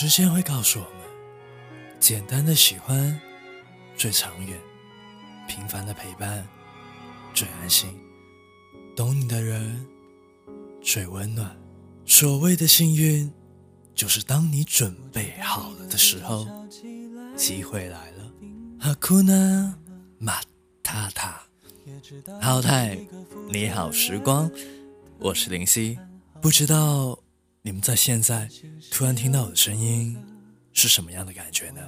[0.00, 1.06] 时间会告诉我们，
[1.98, 3.20] 简单的喜欢
[3.98, 4.58] 最长远，
[5.46, 6.42] 平凡的陪伴
[7.34, 7.90] 最安心，
[8.96, 9.86] 懂你的人
[10.80, 11.54] 最温暖。
[12.06, 13.30] 所谓的幸运，
[13.94, 16.46] 就是当你准备好了的时候，
[17.36, 18.32] 机会来了。
[18.80, 19.78] 哈库纳
[20.16, 20.40] 马
[20.82, 21.42] 塔塔，
[22.40, 22.98] 好太，
[23.50, 24.50] 你好时光，
[25.18, 25.98] 我是林夕，
[26.40, 27.18] 不知道。
[27.62, 28.48] 你们在现在
[28.90, 30.16] 突然听到我的声音
[30.72, 31.82] 是什么样的感觉呢？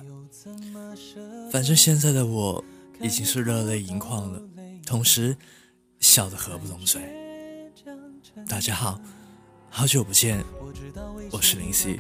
[1.51, 2.63] 反正现在的我
[3.01, 4.43] 已经是热泪盈眶了，
[4.85, 5.35] 同时
[5.99, 7.01] 笑得合不拢嘴。
[8.47, 9.01] 大家好，
[9.71, 10.45] 好久不见，
[11.31, 11.99] 我是林夕。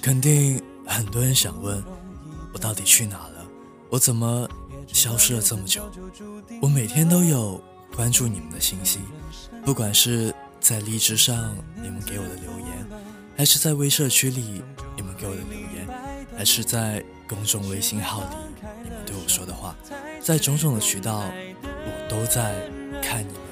[0.00, 1.84] 肯定很多人想问，
[2.54, 3.46] 我到底去哪了？
[3.90, 4.48] 我怎么
[4.88, 5.92] 消失了这么久？
[6.62, 7.62] 我每天都有
[7.94, 9.00] 关注你们的信息，
[9.62, 10.34] 不管是。
[10.60, 12.63] 在荔枝上，你们给我的留言，
[13.36, 14.62] 还是在微社区里
[14.96, 15.88] 你们给我的留言，
[16.36, 18.36] 还是在公众微信号里
[18.82, 19.74] 你们对我说的话，
[20.20, 21.24] 在种种的渠道，
[21.62, 22.54] 我都在
[23.02, 23.42] 看你们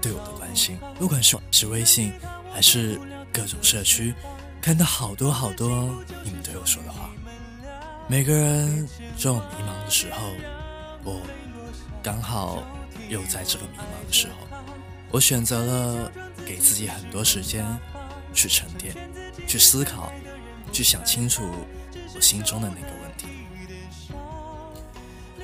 [0.00, 0.78] 对我的关心。
[0.98, 2.12] 不管是是微信，
[2.52, 3.00] 还是
[3.32, 4.14] 各种社区，
[4.60, 5.92] 看到好多好多
[6.22, 7.10] 你们对我说的话。
[8.06, 10.30] 每个人这种迷茫的时候，
[11.04, 11.20] 我
[12.02, 12.62] 刚好
[13.08, 14.34] 又在这个迷茫的时候。
[15.10, 16.12] 我选择了
[16.46, 17.66] 给自己很多时间
[18.34, 18.94] 去沉淀、
[19.46, 20.12] 去思考、
[20.72, 21.42] 去想清楚
[22.14, 23.26] 我心中的那个问题。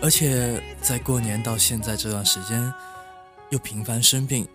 [0.02, 2.72] 而且在过年到现在这段时间，
[3.50, 4.46] 又频繁生病，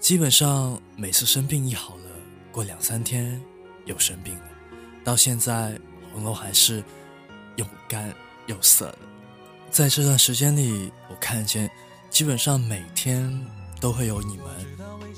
[0.00, 2.10] 基本上每次生病一好了，
[2.50, 3.40] 过两三天
[3.84, 4.48] 又生病了，
[5.04, 5.78] 到现在
[6.12, 6.82] 喉咙还是
[7.56, 8.12] 又干
[8.46, 8.98] 又涩的。
[9.70, 11.70] 在这段时间里，我看见
[12.10, 13.46] 基本上每天。
[13.78, 14.46] 都会有你们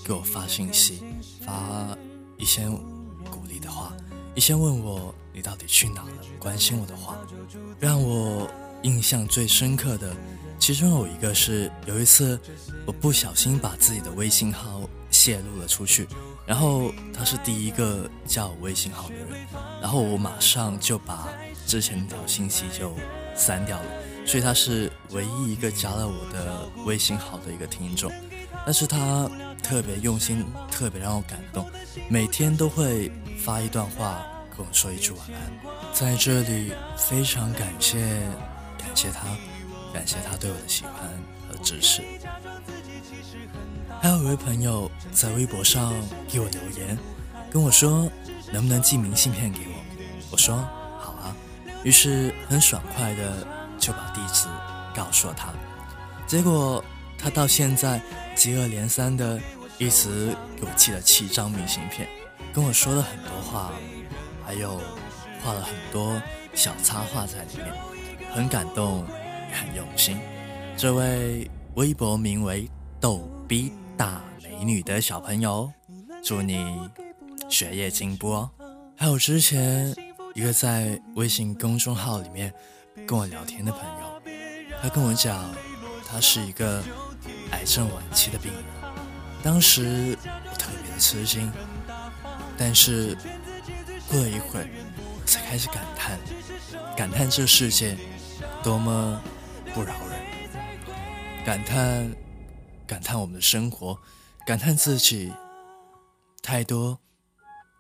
[0.05, 1.00] 给我发信息，
[1.47, 1.97] 发
[2.39, 2.67] 一些
[3.31, 3.92] 鼓励的话，
[4.34, 7.19] 一些问我你到底去哪了，关心我的话，
[7.78, 8.49] 让我
[8.82, 10.16] 印象最深刻的，
[10.59, 12.41] 其中有一个是有一次
[12.87, 16.06] 我不小心把自己的微信号泄露了出去，
[16.47, 19.47] 然后他是第一个加我微信号的人，
[19.82, 21.28] 然后我马上就把
[21.66, 22.94] 之前那条信息就
[23.34, 23.87] 删掉了，
[24.25, 28.12] 所以他是唯一一个加了我的微信号的一个听众。
[28.69, 29.27] 但是他
[29.62, 31.67] 特别用心，特别让我感动，
[32.06, 33.11] 每天都会
[33.43, 34.23] 发一段话
[34.55, 35.73] 跟我说一句晚安。
[35.95, 37.99] 在这里非常感谢，
[38.77, 39.27] 感谢他，
[39.91, 40.95] 感谢他对我的喜欢
[41.49, 42.03] 和支持。
[44.03, 45.95] 还有一位朋友在微博上
[46.29, 46.99] 给我留言，
[47.50, 48.06] 跟我说
[48.53, 49.83] 能不能寄明信片给我，
[50.33, 50.55] 我说
[51.00, 51.35] 好啊，
[51.85, 53.47] 于是很爽快的
[53.79, 54.47] 就把地址
[54.95, 55.55] 告诉了他，
[56.27, 56.85] 结果。
[57.19, 58.01] 他到现在
[58.34, 59.41] 接二连三的
[59.77, 62.09] 一直给我寄了七张明信片，
[62.53, 63.73] 跟我说了很多话，
[64.47, 64.81] 还有
[65.43, 66.23] 画了很多
[66.55, 67.67] 小插画在里面，
[68.33, 69.05] 很感动，
[69.51, 70.17] 也很用心。
[70.77, 72.71] 这位微博名为
[73.01, 75.71] “逗逼大美女”的小朋友，
[76.23, 76.89] 祝你
[77.49, 78.50] 学业进步哦！
[78.97, 79.95] 还有之前
[80.35, 82.55] 一个在微信公众号里面
[83.06, 84.33] 跟我聊天的朋友，
[84.81, 85.53] 他跟我讲，
[86.06, 86.81] 他是一个。
[87.53, 88.62] 癌症晚期的病人，
[89.42, 91.50] 当时我特别的吃惊，
[92.56, 93.16] 但是
[94.09, 94.69] 过了一会儿，
[95.20, 96.19] 我才开始感叹，
[96.97, 97.97] 感叹这世界
[98.62, 99.22] 多么
[99.75, 102.10] 不饶人，感叹，
[102.87, 103.98] 感叹我们的生活，
[104.47, 105.32] 感叹自己
[106.42, 106.98] 太多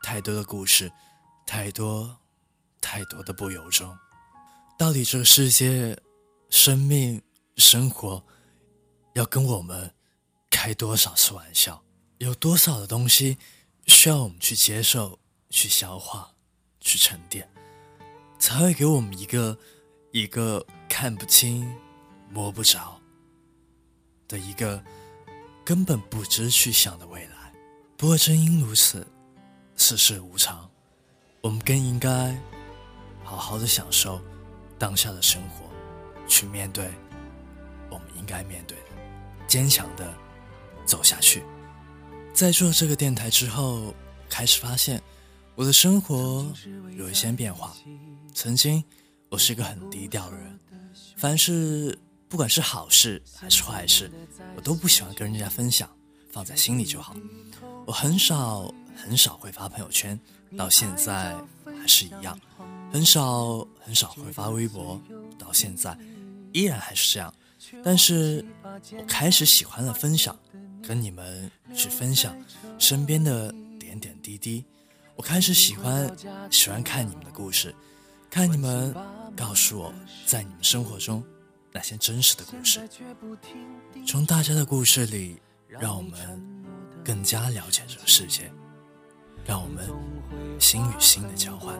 [0.02, 0.90] 太多的故事，
[1.46, 2.16] 太多
[2.80, 3.96] 太多的不由衷。
[4.78, 5.98] 到底这个世界，
[6.50, 7.20] 生命，
[7.56, 8.22] 生活。
[9.18, 9.92] 要跟我们
[10.48, 11.82] 开多少次玩笑？
[12.18, 13.36] 有多少的东西
[13.88, 15.18] 需要我们去接受、
[15.50, 16.32] 去消化、
[16.80, 17.48] 去沉淀，
[18.38, 19.58] 才会给我们一个
[20.12, 21.68] 一个看不清、
[22.30, 23.00] 摸不着
[24.28, 24.80] 的一个
[25.64, 27.52] 根本不知去向的未来？
[27.96, 29.04] 不过正因如此，
[29.76, 30.70] 世事无常，
[31.40, 32.40] 我们更应该
[33.24, 34.20] 好好的享受
[34.78, 35.64] 当下的生活，
[36.28, 36.88] 去面对
[37.90, 38.87] 我们应该面对的。
[39.48, 40.14] 坚强的
[40.84, 41.42] 走下去。
[42.32, 43.92] 在做这个电台之后，
[44.28, 45.02] 开始发现
[45.56, 46.46] 我的生活
[46.96, 47.74] 有一些变化。
[48.32, 48.84] 曾经
[49.28, 50.60] 我是一个很低调的人，
[51.16, 51.98] 凡是
[52.28, 54.08] 不管是好事还是坏事，
[54.54, 55.90] 我都不喜欢跟人家分享，
[56.30, 57.16] 放在心里就好。
[57.86, 60.18] 我很少很少会发朋友圈，
[60.56, 61.34] 到现在
[61.64, 62.38] 还是一样，
[62.92, 65.00] 很少很少会发微博，
[65.38, 65.98] 到现在
[66.52, 67.34] 依然还是这样。
[67.84, 68.44] 但是
[68.96, 70.36] 我开始喜欢了分享，
[70.82, 72.36] 跟你们去分享
[72.78, 74.64] 身边的点点滴滴。
[75.16, 76.10] 我开始喜欢
[76.50, 77.74] 喜欢看你们的故事，
[78.30, 78.94] 看你们
[79.36, 79.92] 告诉我
[80.24, 81.24] 在你们生活中
[81.72, 82.80] 那些真实的故事。
[84.06, 86.64] 从大家的故事里，让我们
[87.04, 88.50] 更加了解这个世界，
[89.44, 89.90] 让我们
[90.60, 91.76] 心与心的交换。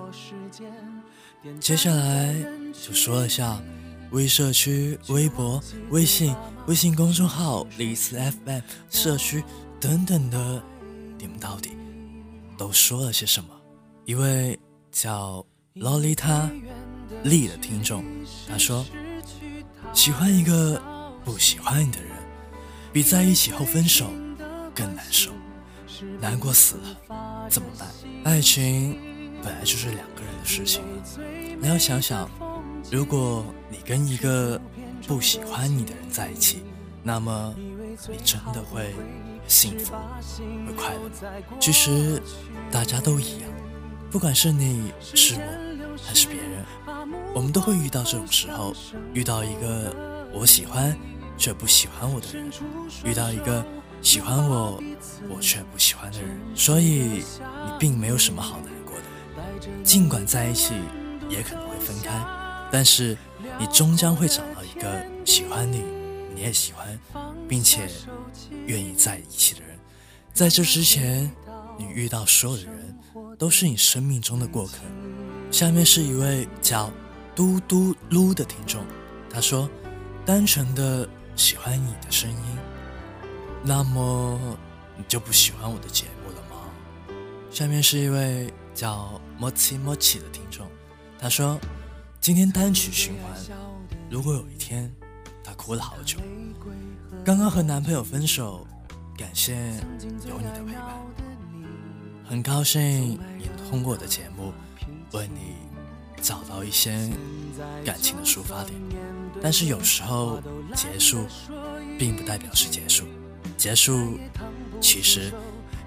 [1.61, 2.35] 接下来
[2.73, 3.63] 就说一下
[4.11, 6.35] 微社区、微博、微信、
[6.67, 8.61] 微信公众号、李斯 FM
[8.91, 9.43] 社区
[9.81, 10.63] 等等的，
[11.19, 11.71] 你们到底
[12.57, 13.51] 都说了些什么？
[14.05, 14.59] 一位
[14.91, 15.45] 叫
[15.75, 16.51] 洛丽塔
[17.23, 18.05] 丽的听众，
[18.49, 18.85] 他说
[19.93, 20.81] ：“喜欢一个
[21.25, 22.11] 不喜欢你的人。”
[22.91, 24.11] 比在一起后分手
[24.75, 25.31] 更难受，
[26.19, 27.87] 难过死了，怎么办？
[28.25, 28.99] 爱情
[29.43, 30.83] 本来就是两个人的事情，
[31.61, 32.29] 你要想想，
[32.91, 34.61] 如果你跟一个
[35.07, 36.63] 不喜欢你的人在一起，
[37.03, 37.55] 那么
[38.09, 38.95] 你真的会
[39.47, 39.95] 幸福、
[40.67, 41.11] 会快乐？
[41.61, 42.21] 其实
[42.71, 43.51] 大家都一样，
[44.11, 46.65] 不管是你是我还是别人，
[47.35, 48.75] 我们都会遇到这种时候，
[49.13, 49.95] 遇到一个
[50.33, 50.97] 我喜欢。
[51.41, 52.51] 却不喜欢我的人，
[53.05, 53.65] 遇到一个
[54.03, 54.83] 喜欢我，
[55.29, 59.05] 我却不喜欢的人，所以你并没有什么好难过的。
[59.85, 60.75] 尽管在一起
[61.29, 62.13] 也可能会分开，
[62.71, 63.17] 但是
[63.59, 65.83] 你终将会找到一个喜欢你，
[66.35, 66.99] 你也喜欢，
[67.49, 67.89] 并且
[68.67, 69.79] 愿意在一起的人。
[70.33, 71.31] 在这之前，
[71.79, 72.99] 你遇到所有的人
[73.39, 74.79] 都是你生命中的过客。
[75.51, 76.93] 下面是一位叫
[77.35, 78.85] 嘟嘟噜的听众，
[79.31, 79.69] 他说
[80.27, 82.37] ：“单纯的。”喜欢你的声音，
[83.63, 84.37] 那么
[84.97, 87.15] 你就不喜欢我的节目了吗？
[87.49, 90.67] 下面是一位叫莫奇莫奇的听众，
[91.17, 91.57] 他说
[92.29, 93.57] ：“今天单曲循环，
[94.11, 94.95] 如果有一天
[95.43, 96.19] 她哭了好久，
[97.25, 98.67] 刚刚和男朋友分手，
[99.17, 99.55] 感谢
[100.29, 100.85] 有你的陪伴，
[102.27, 104.53] 很高兴你通过我的节目
[105.13, 105.55] 为你
[106.21, 107.11] 找到一些
[107.83, 108.79] 感情的抒发点。”
[109.43, 110.39] 但是有时候
[110.75, 111.25] 结束，
[111.99, 113.07] 并不代表是结束，
[113.57, 114.19] 结束
[114.83, 115.33] 其实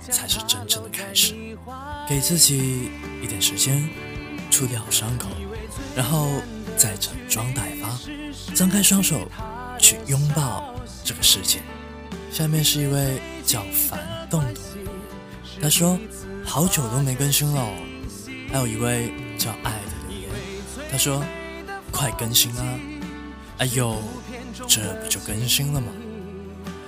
[0.10, 1.36] 才是真正的开始。
[2.10, 2.90] 给自己
[3.22, 3.88] 一点时间
[4.50, 5.28] 处理好伤口，
[5.96, 6.30] 然后
[6.78, 8.00] 再整装待发，
[8.54, 9.28] 张开双手
[9.80, 10.74] 去拥抱
[11.04, 11.60] 这个世界。
[12.32, 14.64] 下面是一位叫樊洞洞，
[15.62, 16.00] 他说
[16.46, 17.68] 好久都没更新了。
[18.52, 20.30] 还有一位叫爱的留言，
[20.92, 21.24] 他说
[21.92, 22.80] 快更新啊！
[23.60, 23.98] 哎呦，
[24.68, 25.88] 这不就更新了吗？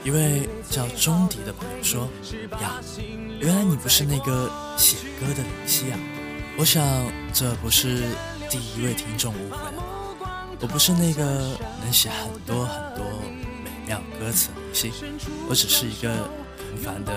[0.04, 2.10] 一位叫钟迪的朋友说
[2.62, 2.82] ：“呀，
[3.40, 6.00] 原来你不是那个写歌的林夕啊！
[6.58, 6.86] 我想
[7.32, 8.04] 这不是
[8.54, 9.84] 第一位听众误会了，
[10.62, 13.04] 我不是那个能写很多很多
[13.64, 14.94] 美妙歌词的林夕，
[15.50, 16.30] 我只是一个
[16.60, 17.12] 平凡的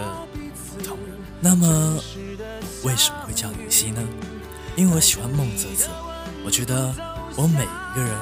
[0.54, 1.18] 普通人。
[1.38, 2.00] 那么
[2.84, 4.02] 为什么会叫林夕呢？
[4.76, 5.90] 因为我喜欢孟泽泽，
[6.42, 6.94] 我觉得
[7.36, 8.18] 我每一个人。”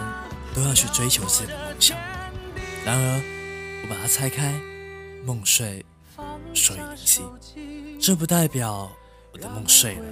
[0.55, 1.99] 都要去追求自己的梦想。
[2.85, 3.23] 然而，
[3.83, 4.55] 我把它拆开，
[5.25, 5.85] 梦碎，
[6.55, 7.23] 所以灵犀。
[8.01, 8.89] 这不代表
[9.33, 10.05] 我的梦碎了，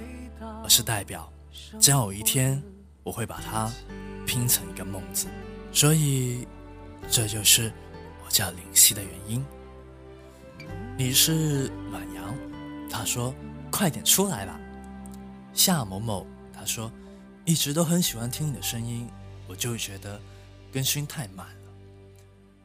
[0.61, 1.31] 而是代表，
[1.79, 2.61] 将有一天
[3.03, 3.71] 我会把它
[4.25, 5.27] 拼成一个梦字。
[5.71, 6.47] 所以，
[7.09, 7.71] 这就是
[8.25, 9.45] 我叫灵犀的原因。
[10.97, 12.35] 你是暖阳，
[12.89, 13.33] 他说
[13.71, 14.59] ：“快点出来吧。”
[15.53, 16.91] 夏某某他说
[17.45, 19.09] ：“一直都很喜欢听你的声音，
[19.47, 20.19] 我就觉得。”
[20.73, 21.71] 更新太慢了，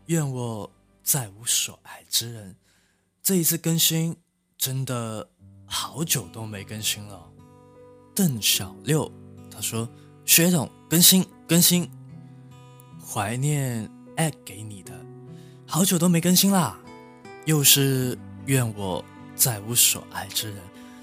[0.07, 2.57] 愿我再无所爱之人。
[3.23, 4.17] 这一次更新
[4.57, 5.29] 真的
[5.67, 7.31] 好久都没更新了。
[8.15, 9.13] 邓小六
[9.51, 9.87] 他说
[10.29, 11.89] ：“薛总更新更新，
[13.03, 14.93] 怀念爱给你的，
[15.67, 16.79] 好久都没更新啦。”
[17.47, 19.03] 又是愿我
[19.35, 20.59] 再无所爱之人。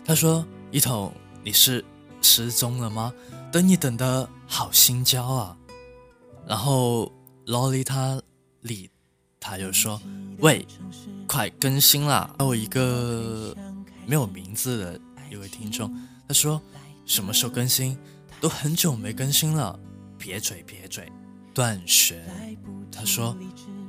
[0.06, 1.12] 他说：“一统，
[1.44, 1.84] 你是
[2.22, 3.12] 失踪了吗？
[3.52, 5.58] 等你等的好心焦啊。”
[6.48, 7.12] 然后
[7.48, 8.22] 萝莉他
[8.62, 8.88] 里，
[9.40, 10.00] 他就说
[10.38, 10.64] ：“喂，
[11.26, 13.58] 快更新啦！”还有一个
[14.06, 15.02] 没有名字的
[15.32, 15.92] 一位听众，
[16.28, 16.62] 他说
[17.08, 17.98] ：“什么时候更新？
[18.46, 19.80] 都很久没更新了。”
[20.20, 21.12] 撇嘴撇嘴，
[21.52, 22.24] 断弦。
[22.92, 23.36] 他说：“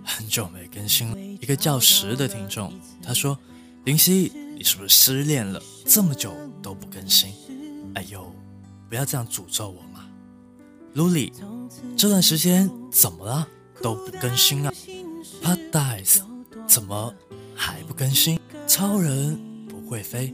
[0.03, 2.73] 很久没更新了。”一个叫石的听众，
[3.03, 3.39] 他说
[3.85, 5.61] ：“林夕，你是不是失恋了？
[5.85, 6.33] 这么久
[6.63, 7.35] 都不更新？
[7.97, 8.35] 哎呦，
[8.89, 10.07] 不要这样诅咒我嘛！”
[10.95, 11.35] 卢里，
[11.95, 13.47] 这段时间怎么了？
[13.83, 14.73] 都不更新啊
[15.43, 16.23] ？Paradise
[16.67, 17.15] 怎么
[17.55, 18.41] 还不更新？
[18.67, 20.33] 超人不会飞，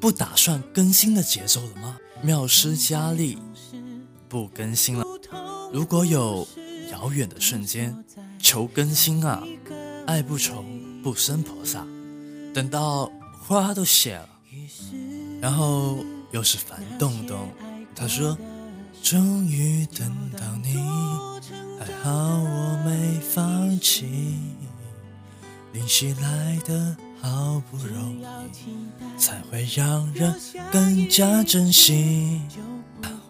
[0.00, 1.98] 不打算更新的节奏了吗？
[2.22, 3.38] 妙诗佳丽
[4.28, 5.04] 不更新了。
[5.72, 6.46] 如果有
[6.90, 7.96] 遥远的瞬间，
[8.38, 9.42] 求更新啊！
[10.06, 10.64] 爱不愁
[11.02, 11.86] 不生菩萨，
[12.54, 13.10] 等到
[13.42, 14.28] 花都谢了。
[15.40, 15.98] 然后
[16.32, 17.48] 又是烦洞洞。
[17.94, 18.36] 他说
[19.02, 20.74] ：“终于等到你，
[21.78, 24.34] 还好我没放弃。
[25.72, 28.24] 灵犀来的好不容易，
[29.16, 30.34] 才会让人
[30.72, 32.40] 更加珍惜。”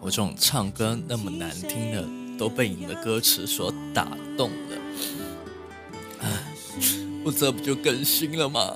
[0.00, 2.09] 我这种唱歌那么难听的，
[2.39, 4.77] 都被你的歌词所打动了。
[7.23, 8.75] 我这不就更新了吗？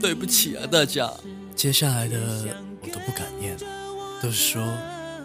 [0.00, 1.12] 对不起啊，大家。
[1.56, 2.46] 接下来的
[2.80, 3.56] 我都不敢念，
[4.22, 4.64] 都是说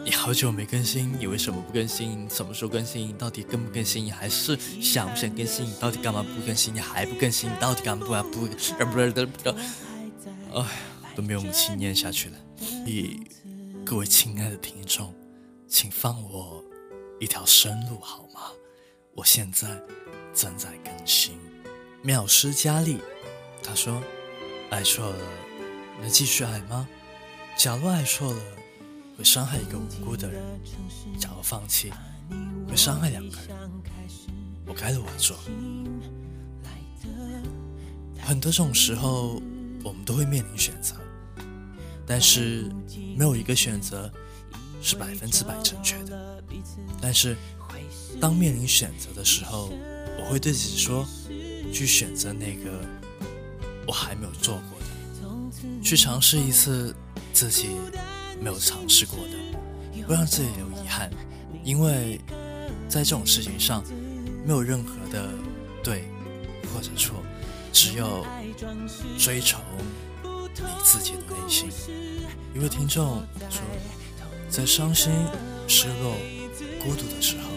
[0.03, 2.27] 你好久没更新，你为什么不更新？
[2.27, 3.13] 什么时候更新？
[3.15, 4.03] 到底更不更新？
[4.03, 5.67] 你还是想不想更新？
[5.67, 6.73] 你到底干嘛不更新？
[6.73, 7.47] 你还不更新？
[7.47, 8.47] 你到底干嘛不不？
[8.47, 9.51] 不是不
[10.53, 10.65] 哎，
[11.15, 12.37] 都没有母亲念下去了。
[12.85, 13.27] 你。
[13.85, 15.11] 各位亲爱的听众，
[15.67, 16.63] 请放我
[17.19, 18.41] 一条生路好吗？
[19.15, 19.81] 我现在
[20.31, 21.39] 正在更新。
[22.03, 22.99] 妙诗佳丽，
[23.63, 23.99] 他说
[24.69, 25.17] ：“爱错了，
[25.99, 26.87] 能继续爱吗？
[27.57, 28.39] 假如爱错了，
[29.17, 30.39] 会伤害一个无辜的人；
[31.17, 31.91] 假如放弃，
[32.69, 33.71] 会伤害两个人。
[34.67, 35.35] 我该怎么做？
[38.21, 39.41] 很多这种时候，
[39.83, 40.95] 我们都会面临选择。”
[42.05, 42.71] 但是
[43.15, 44.11] 没有一个选择
[44.81, 46.43] 是百分之百正确的。
[47.01, 47.37] 但是
[48.19, 49.71] 当面临选择的时候，
[50.19, 51.05] 我会对自己说：
[51.71, 52.81] 去选择那个
[53.85, 56.95] 我还没有做过的，去尝试一次
[57.31, 57.69] 自己
[58.41, 61.11] 没有尝试过的，不让自己留遗憾。
[61.63, 62.19] 因为
[62.87, 63.83] 在这种事情上，
[64.45, 65.29] 没有任何的
[65.83, 66.05] 对
[66.73, 67.23] 或者错，
[67.71, 68.25] 只有
[69.17, 69.57] 追求。
[70.23, 71.69] 你自己的内心。
[72.53, 73.61] 一位听众说，
[74.49, 75.11] 在伤心、
[75.67, 76.17] 失落、
[76.83, 77.49] 孤独的时候，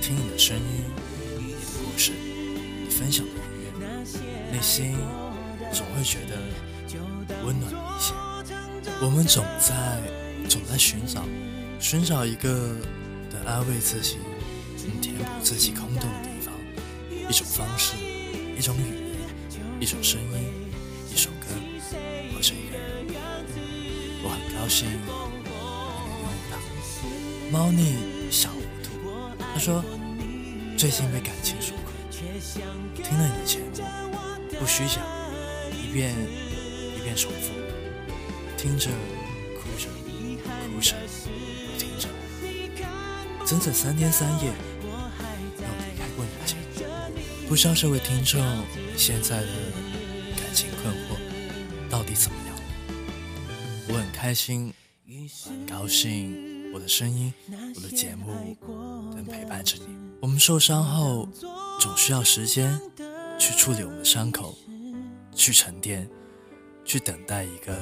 [0.00, 0.84] 听你的声音、
[1.38, 3.38] 你的故事、你分享的音
[3.80, 4.96] 乐，内心
[5.72, 6.36] 总会觉得
[7.44, 8.12] 温暖一些。
[9.02, 10.00] 我们总在
[10.48, 11.24] 总在寻找，
[11.80, 12.76] 寻找一个
[13.32, 14.18] 能安慰自己、
[14.86, 16.54] 能填补自己空洞的地方，
[17.28, 17.96] 一种方式，
[18.56, 19.09] 一种语言，
[19.80, 20.26] 一种声音。
[21.12, 21.46] 一首歌，
[22.32, 22.84] 或者一个人，
[24.22, 24.86] 我很高兴，
[27.50, 27.96] 猫腻
[28.30, 28.90] 小糊涂。
[29.52, 29.82] 他说，
[30.76, 31.92] 最近被感情所困，
[32.94, 33.74] 听了你的节目，
[34.60, 35.00] 不虚假，
[35.72, 36.14] 一遍
[36.96, 37.50] 一遍重复，
[38.56, 38.88] 听着
[39.56, 39.88] 哭着
[40.72, 40.94] 哭着
[41.76, 42.08] 听着，
[43.44, 44.52] 整整三天三夜
[45.58, 46.60] 没有离开过你的节目。
[47.48, 48.40] 不知道这位听众
[49.00, 49.46] 现在的
[50.36, 51.16] 感情困惑
[51.88, 52.56] 到底怎么样？
[53.88, 54.74] 我很开心，
[55.42, 57.32] 很高兴，我的声音，
[57.76, 58.58] 我的节目
[59.14, 59.86] 能陪伴着你。
[60.20, 61.26] 我们受伤后，
[61.80, 62.78] 总需要时间
[63.38, 64.54] 去处理我们的伤口，
[65.34, 66.06] 去沉淀，
[66.84, 67.74] 去等待一个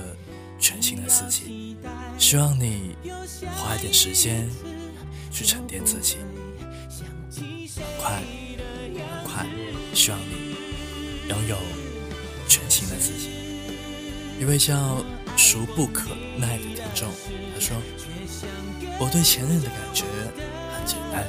[0.60, 1.76] 全新的自己。
[2.16, 2.94] 希望你
[3.56, 4.48] 花一点时间
[5.32, 6.18] 去沉淀自己，
[7.34, 8.22] 很快，
[8.94, 9.44] 很快，
[9.92, 10.47] 希望你
[11.28, 11.56] 拥有
[12.48, 13.30] 全新的自己。
[14.40, 15.04] 一位叫。
[15.36, 17.08] 熟不可耐的听众，
[17.54, 17.76] 他说
[18.98, 20.04] ：“我对前任的感觉
[20.74, 21.24] 很简单，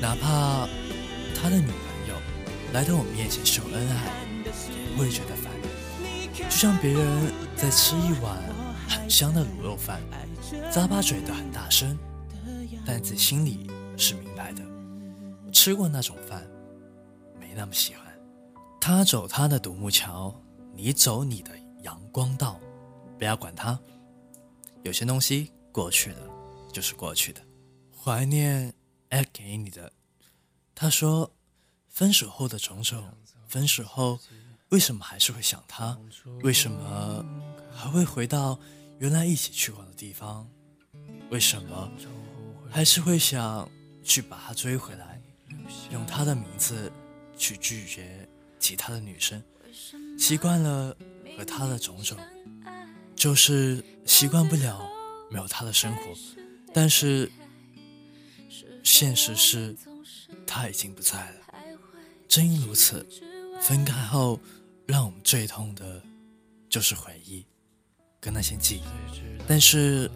[0.00, 0.66] 哪怕
[1.36, 2.16] 他的女朋友
[2.72, 4.10] 来到我面前秀恩爱，
[4.46, 5.52] 也不会觉得烦。
[6.34, 8.42] 就像别人在吃一碗
[8.88, 10.00] 很香的卤肉饭，
[10.72, 11.98] 咂巴嘴的很大声，
[12.86, 14.62] 但自己心里是明白的。
[15.52, 16.42] 吃过那种饭，
[17.38, 18.11] 没那么喜欢。
[18.84, 20.34] 他走他的独木桥，
[20.74, 22.58] 你走你的阳光道。”
[23.16, 23.78] 不要管他，
[24.82, 26.18] 有些东西过去了
[26.72, 27.40] 就是过去的。
[27.96, 28.74] 怀念
[29.10, 29.92] 爱给你的，
[30.74, 31.30] 他说，
[31.88, 33.04] 分手后的种种，
[33.46, 34.18] 分手后
[34.70, 35.96] 为什么还是会想他？
[36.42, 37.24] 为什么
[37.72, 38.58] 还会回到
[38.98, 40.44] 原来一起去过的地方？
[41.30, 41.88] 为什么
[42.68, 43.70] 还是会想
[44.02, 45.22] 去把他追回来？
[45.92, 46.90] 用他的名字
[47.36, 48.28] 去拒绝
[48.62, 49.42] 其他的女生，
[50.16, 50.96] 习惯了
[51.36, 52.16] 和他的种种。
[53.16, 54.88] 就是习惯不了
[55.30, 56.02] 没有他的生活，
[56.72, 57.30] 但是
[58.82, 59.76] 现实是
[60.46, 61.36] 他已经不在了。
[62.28, 63.06] 正因如此，
[63.60, 64.40] 分开后
[64.86, 66.02] 让我们最痛的
[66.68, 67.44] 就是回忆
[68.20, 68.82] 跟那些记忆。
[69.46, 70.10] 但是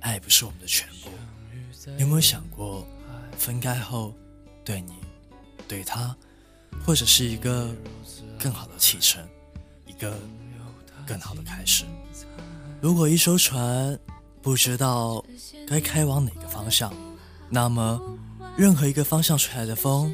[0.00, 1.08] 爱不是我们的全部。
[1.98, 2.86] 有没有想过，
[3.36, 4.14] 分开后
[4.64, 4.94] 对你、
[5.66, 6.16] 对他，
[6.84, 7.68] 或者是一个
[8.38, 9.26] 更好的启程，
[9.86, 10.16] 一个
[11.06, 11.84] 更好的开始？
[12.80, 13.98] 如果一艘船
[14.40, 15.24] 不知道
[15.68, 16.92] 该开往哪个方向，
[17.48, 18.00] 那么
[18.56, 20.12] 任何一个方向吹来的风，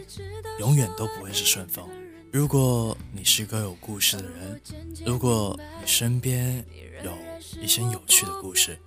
[0.61, 1.89] 永远都不会是顺风。
[2.31, 4.61] 如果你是个有故事的人，
[5.07, 6.63] 如果你身边
[7.03, 7.13] 有
[7.59, 8.79] 一些有趣的故事，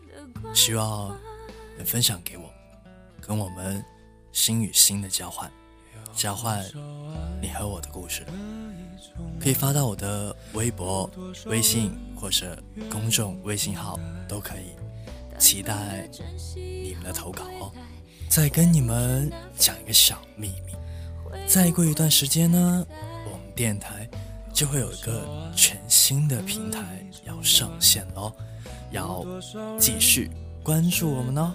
[0.53, 1.17] 希望
[1.75, 2.47] 能分享给我，
[3.19, 3.83] 跟我们
[4.31, 5.51] 心与心的交换，
[6.15, 6.63] 交换
[7.51, 8.25] 和我的故事，
[9.39, 11.09] 可以发到我的微博、
[11.45, 12.57] 微信或者
[12.89, 14.71] 公众微信号都可以，
[15.37, 16.09] 期待
[16.55, 17.71] 你们的投稿哦。
[18.29, 20.73] 再跟你们讲一个小秘密，
[21.47, 22.85] 再过一段时间呢，
[23.25, 24.09] 我们电台。
[24.53, 28.31] 就会有一个全新的平台要上线喽，
[28.91, 29.25] 要
[29.79, 30.29] 继续
[30.61, 31.53] 关注我们哦。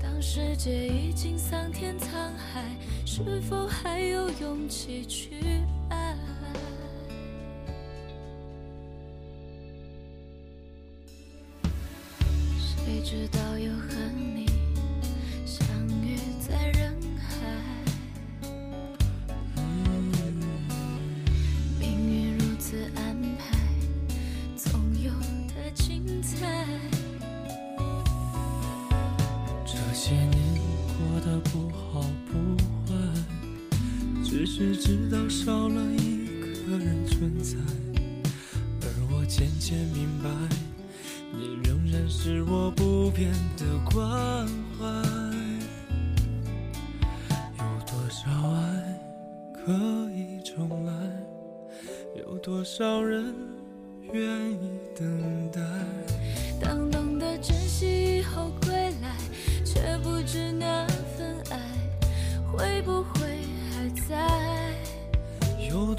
[0.00, 2.62] 当世界已经桑田沧海，
[3.10, 5.40] 是否还有勇气去
[5.88, 6.14] 爱？
[12.60, 13.38] 谁知道
[36.78, 37.56] 人存在，
[38.82, 40.28] 而我渐渐明白，
[41.32, 44.46] 你仍然是我不变的关
[44.78, 44.84] 怀。
[47.58, 48.60] 有多少爱
[49.52, 49.72] 可
[50.12, 50.92] 以重来？
[52.16, 53.34] 有多少人
[54.12, 55.60] 愿意等待？
[56.60, 58.70] 当懂得珍惜以后归
[59.02, 59.16] 来。
[59.64, 61.58] 却不知那份爱
[62.50, 62.97] 会不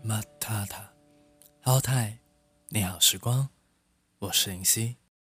[0.00, 0.92] 阿库纳马塔塔，
[1.60, 2.18] 好太，
[2.68, 3.48] 你好时光，
[4.18, 4.99] 我是林夕。